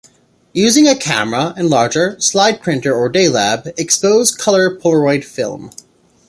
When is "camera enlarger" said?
0.95-2.19